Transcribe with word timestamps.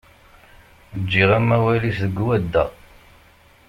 Ǧǧiɣ 1.01 1.29
amawal-is 1.37 1.97
deg 2.05 2.15
wadda. 2.25 2.65